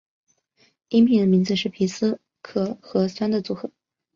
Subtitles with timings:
[0.89, 3.69] 饮品的名字是皮斯可和酸的组合。